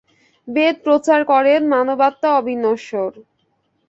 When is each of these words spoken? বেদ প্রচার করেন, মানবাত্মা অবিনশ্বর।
বেদ 0.47 0.75
প্রচার 0.85 1.19
করেন, 1.23 1.61
মানবাত্মা 1.67 2.29
অবিনশ্বর। 2.39 3.11